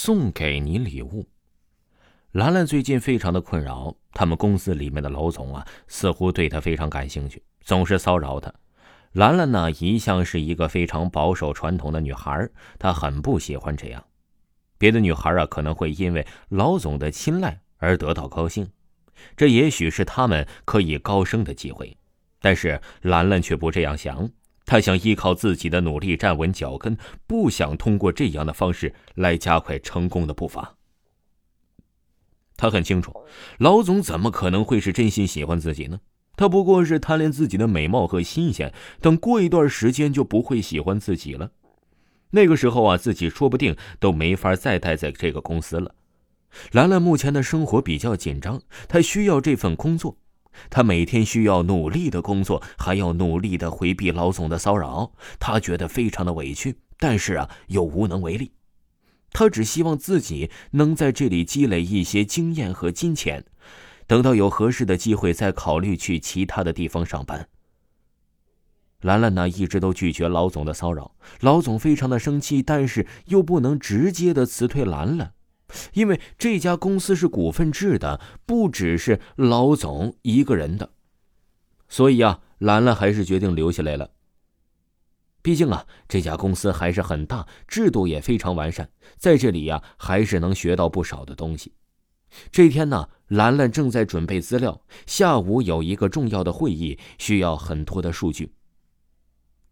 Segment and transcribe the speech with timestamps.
[0.00, 1.26] 送给你礼物。
[2.30, 8.54] 兰兰最近非常的困扰，他们公司里面的老总啊，似乎对她非常感兴趣，总是骚扰她。
[9.10, 12.48] 兰兰呢，一向是一个非常保守传统的女孩，
[12.78, 14.04] 她很不喜欢这样。
[14.78, 18.70] 别的女孩啊，可能会因为老总的青睐而得到高兴，
[19.36, 21.98] 这也许是他们可以高升的机会。
[22.40, 24.30] 但是兰兰却不这样想，
[24.68, 26.94] 他想依靠自己的努力站稳脚跟，
[27.26, 30.76] 不想通过这样的方式来加快成功的步伐。
[32.54, 33.24] 他很清楚，
[33.58, 36.00] 老总怎么可能会是真心喜欢自己呢？
[36.36, 41.50] 他不过是贪恋自己的美貌和新鲜，等过一段时间就不会喜欢自己了。
[42.32, 45.94] 那个时候啊，自己说不定都没法再待在这个公司了。
[46.72, 50.18] 兰兰目前的生活比较紧张，她需要这份工作。
[50.70, 55.12] 他每天需要努力的工作，还要努力的回避老总的骚扰。
[55.38, 58.52] 他觉得非常的委屈，但是啊，又无能为力。
[59.30, 63.44] 他只希望自己能在这里积累一些经验和金钱。
[64.06, 67.46] 等到有合适的机会，再考虑去其他的地方上班。
[69.02, 75.34] 兰兰呢，一直都拒绝老总的骚扰，老总非常的生气，但是又不能直接的辞退兰兰，
[75.92, 80.90] 因为这家公司是股份制的，不只是老总一个人的，
[81.88, 84.10] 所以啊，兰兰还是决定留下来了。
[85.40, 91.72] 毕竟啊，这家公司还是很大，制度也非常完善，在这里呀，还是能学到不少的东西。
[92.50, 94.82] 这天呢，兰兰正在准备资料。
[95.06, 98.52] 下午有一个重要的会议，需要很多的数据。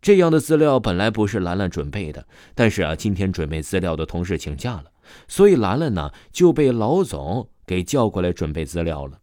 [0.00, 4.84] 这样的资料本来不是兰兰准备的，但是啊，今天准备资料的同事请假了，
[5.28, 9.20] 所以兰兰呢就被老总给叫过来准备资料了。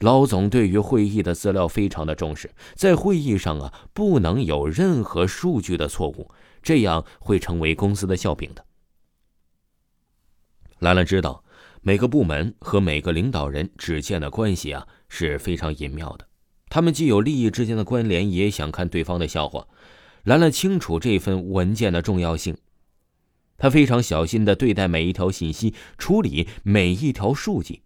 [0.00, 6.30] 老总对于会议的资料非常的重视，在会议上啊，不能有任何数据的错误，
[6.62, 8.64] 这样会成为公司的笑柄的。
[10.80, 11.42] 兰兰知道。
[11.82, 16.26] 每个部门和每个领导人之间的关系啊是非常隐妙的，
[16.68, 19.68] 他们既有利益之间的关联，也想看对方的笑话。
[20.24, 22.56] 兰兰清楚这份文件的重要性，
[23.58, 27.82] 他非常小心的对待每一条信息，处理每一条数据，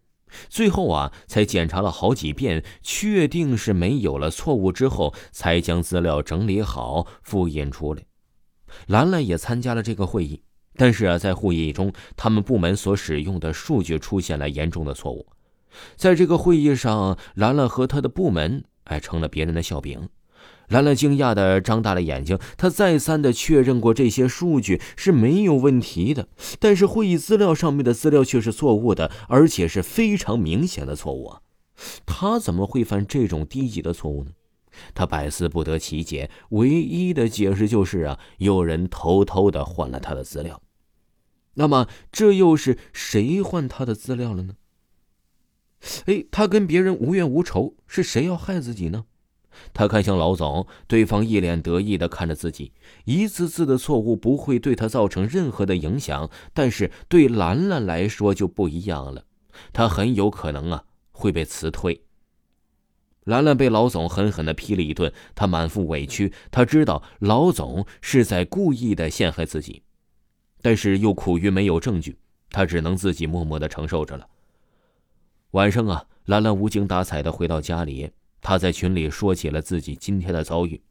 [0.48, 8.03] 最后啊才检查了好几遍，确定是没有了错误之后，才将资料整理好复印出来。
[8.86, 10.42] 兰兰也参加了这个会议。
[10.76, 15.26] 但是啊，在会议中，他们部门所使用的数据出现了严重的错误。
[15.97, 20.08] 在这个会议上，兰兰和他的部门哎成了别人的笑柄。
[20.70, 31.41] 兰兰惊讶的张大了眼睛，他再三的确认过这些数据是没有问题的，但是会议资料上面的资料却是错误的，而且是非常明显的错误啊！
[32.06, 34.31] 他怎么会犯这种低级的错误呢？
[34.94, 40.62] 他百思不得其解，唯一的解释就是啊，有人偷偷的换了他的资料。
[41.54, 44.54] 那么，这又是谁换他的资料了呢？
[46.06, 49.06] 哎，他跟别人无怨无仇，是谁要害自己呢？
[49.72, 52.72] 他看向老总，对方一脸得意的看着自己，
[53.05, 59.25] 一次次的错误不会对他造成任何的影响，但是对兰兰来说就不一样了，
[59.72, 62.03] 他很有可能啊会被辞退。
[63.25, 69.82] 兰兰被老总狠狠的批了一顿，她满腹委屈，她知道老总是在故意的陷害自己。
[70.62, 72.19] 但是又苦于没有证据，
[72.50, 74.27] 他只能自己默默的承受着了。
[75.53, 80.82] 晚上啊，兰兰无精打采的回到家里，他在群里说起了自己今天的遭遇，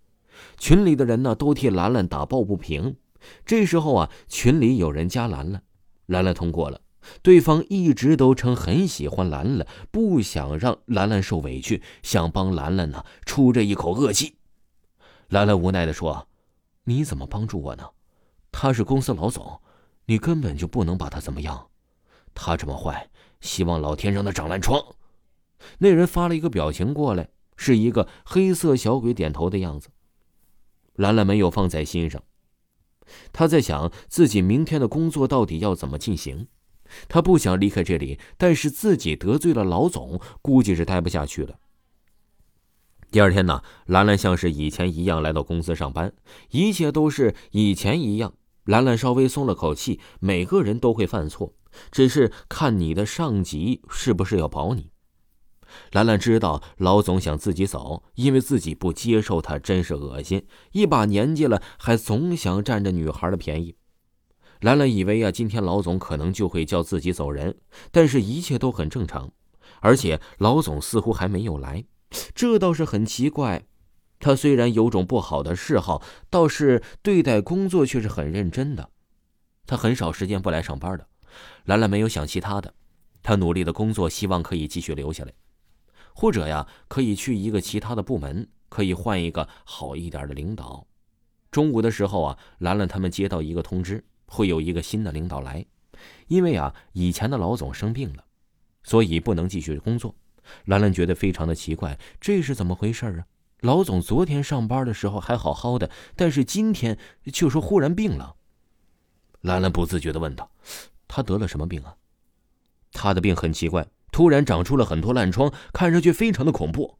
[0.57, 2.95] 群里的人呢都替兰兰打抱不平。
[3.45, 5.63] 这时候啊，群里有人加兰兰，
[6.05, 6.81] 兰兰通过了。
[7.21, 14.35] 对方一直都称很喜欢兰兰，不想让兰兰受委屈，想帮兰兰呢出这一口恶气。
[15.29, 16.27] 兰兰无奈的说
[16.85, 17.83] ：“你怎么帮助我呢？”
[18.51, 19.61] 他是公司老总，
[20.05, 21.69] 你根本就不能把他怎么样。
[22.33, 23.09] 他这么坏，
[23.41, 24.83] 希望老天让他长烂疮。
[25.77, 27.29] 那人发了一个表情过来，
[27.59, 29.89] 是一个黑色小鬼点头的样子。
[30.93, 32.23] 兰兰没有放在心上，
[33.33, 36.47] 她在想自己明天的工作到底要怎么进行。
[37.09, 41.59] 她不想离开这里，但是自己得罪了老总，估计是待不下去了。
[43.11, 46.13] 第二天呢，兰兰像是以前一样来到公司上班，
[46.51, 48.33] 一切都是以前一样。
[48.63, 51.55] 兰兰稍微松了口气，每个人都会犯错，
[51.91, 54.91] 只是看你的上级是不是要保你。
[55.91, 60.45] 兰兰知道老总想自己走，因为自己不接受他，真是恶心。
[60.71, 63.75] 一把年纪了，还总想占着女孩的便宜。
[64.61, 67.57] 兰兰以为啊，今天老总可能就会叫自己走人，
[67.91, 69.31] 但是一切都很正常，
[69.79, 71.85] 而且老总似乎还没有来。
[72.33, 73.63] 这倒是很奇怪，
[74.19, 78.89] 他虽然有种不好的嗜好，倒是对待工作却是很认真的。
[79.65, 81.07] 他很少时间不来上班的。
[81.65, 82.73] 兰兰没有想其他的，
[83.21, 85.31] 他努力的工作，希望可以继续留下来，
[86.19, 90.85] 或者呀，可以去一个其他的部门，可以换一个好一点的领导。
[91.49, 95.65] 中午的时候啊，兰兰他们接到一个通知，会有一个新的领导来，
[96.27, 98.25] 因为啊，以前的老总生病了，
[98.83, 100.13] 所以不能继续工作。
[100.65, 103.25] 兰兰觉得非常的奇怪，这是怎么回事啊？
[103.61, 106.99] 老总昨天上班的时候还好好的，但是今天
[107.31, 108.35] 就说忽然病了。
[109.39, 110.51] 兰兰不自觉的问道
[111.07, 111.95] ：“他得了什么病啊？”
[112.91, 116.95] 他的病很奇怪，突然长出了很多烂疮，看上去非常的恐怖。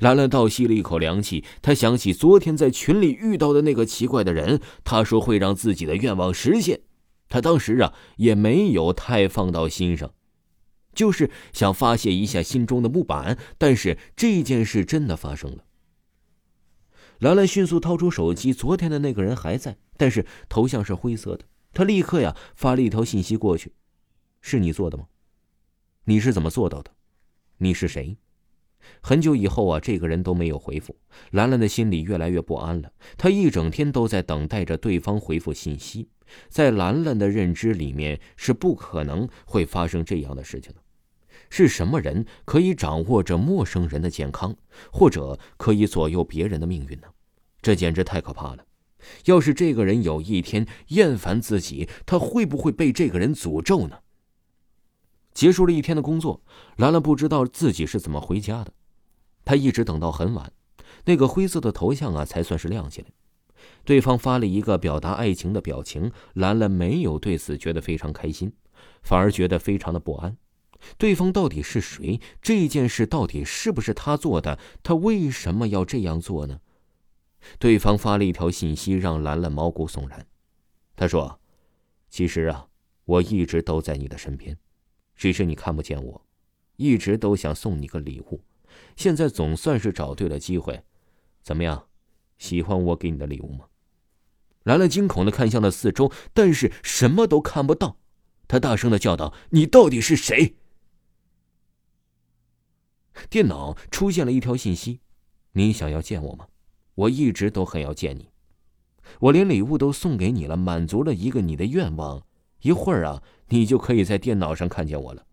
[0.00, 6.80] 兰兰倒吸了一口凉气，她想起昨天在群里遇到的那个奇怪的人，他说会让自己的愿望实现，
[7.28, 10.12] 他当时啊也没有太放到心上。
[10.94, 15.64] 就是想发泄一下心中的不满，但是这件事真的发生了。
[17.18, 21.44] 兰兰迅速掏出手机，昨天的那个人还在，但是头像是灰色的。
[21.72, 23.72] 她立刻呀发了一条信息过去
[24.40, 25.06] ：“是你做的吗？
[26.04, 26.90] 你是怎么做到的？
[27.58, 28.16] 你是谁？”
[29.00, 30.94] 很久以后啊，这个人都没有回复，
[31.30, 32.92] 兰兰的心里越来越不安了。
[33.16, 36.08] 她一整天都在等待着对方回复信息，
[36.50, 40.80] 在兰兰的认知里面是不可能会发生这样的事情的。
[41.48, 44.54] 是什么人可以掌握着陌生人的健康，
[44.92, 47.08] 或者可以左右别人的命运呢？
[47.62, 48.66] 这简直太可怕了！
[49.24, 53.98] 要是这个人有一天厌烦自己，他会不会被这个人诅咒呢？
[55.34, 56.40] 结束了一天的工作，
[56.76, 58.72] 兰兰不知道自己是怎么回家的。
[59.44, 60.52] 她一直等到很晚，
[61.04, 63.08] 那个灰色的头像啊才算是亮起来。
[63.84, 68.52] 对方发了一个表达爱情的表情，兰兰没有对此觉得非常开心，
[69.02, 70.36] 反而觉得非常的不安。
[70.98, 72.20] 对方到底是谁？
[72.40, 74.58] 这件事到底是不是他做的？
[74.82, 76.60] 他为什么要这样做呢？
[77.58, 80.26] 对方发了一条信息，让兰兰毛骨悚然。
[80.96, 81.40] 他说
[82.08, 82.66] ：“其实啊，
[83.04, 84.56] 我一直都在你的身边，
[85.14, 86.26] 只是你看不见我。
[86.76, 88.40] 一直都想送你个礼物，
[88.96, 90.82] 现在总算是找对了机会。
[91.42, 91.86] 怎么样，
[92.38, 93.66] 喜欢我给你的礼物吗？”
[94.64, 97.98] 兰兰惊恐的看向了四周，但是什么都看不到。
[98.48, 100.56] 他大声的叫道：“你到底是谁？”
[103.30, 105.00] 电脑出现了一条信息
[105.52, 106.48] ：“你想要见我吗？
[106.94, 108.30] 我一直都很要见你，
[109.20, 112.26] 我连礼物都送给你了，满足了一个你的愿望。
[112.64, 115.24] 一会儿啊，你就可以在电脑上看见我了。”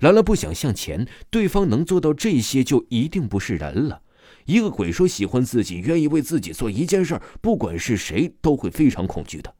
[0.00, 4.02] 兰兰不想向前，对方能做到这些，就一定不是人了。
[4.44, 9.52] 一个鬼说喜欢自己，愿意为自己做一件事，不管是谁都会非常恐惧的。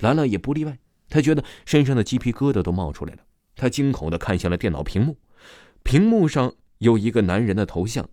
[0.00, 3.20] 兰兰也不例外，她觉得身上的鸡皮疙瘩都冒出来了。
[3.56, 5.16] 她惊恐的看向了电脑屏幕，
[5.82, 6.52] 屏幕上。
[6.78, 8.08] 有一个男人的头像，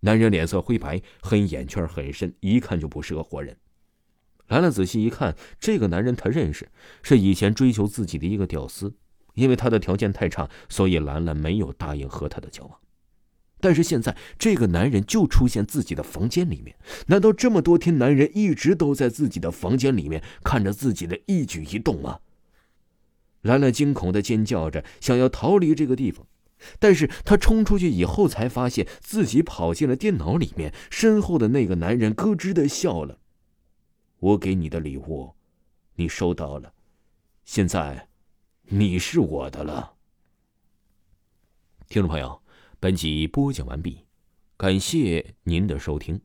[0.00, 3.56] 男人脸色灰白，黑眼圈很深，一看就不是个活人。
[4.48, 6.68] 兰兰仔细一看，这个男人他认识，
[7.02, 8.94] 是以前追求自己的一个屌丝。
[9.34, 12.78] 因为他的条件太差，所以兰兰没有答应和他的交往。
[13.60, 16.76] 但是现在，这个男人就出现自己的房间里面，
[17.08, 22.20] 难道这么多天，男人一直都在自己的房间里面看着自己的一举一动吗？
[23.42, 26.24] 兰兰惊恐的尖叫着，想要逃离这个地方。
[26.78, 30.72] 但是他冲出去以后，才发现自己跑进了电脑里面。
[30.90, 33.18] 身后的那个男人咯吱的笑了
[34.24, 35.34] ：“我给你的礼物，
[35.96, 36.72] 你收到了，
[37.44, 38.08] 现在
[38.62, 39.96] 你是我的了。”
[41.90, 42.42] 听众朋友，
[42.80, 44.06] 本集播讲完毕，
[44.56, 46.18] 感谢您的收听。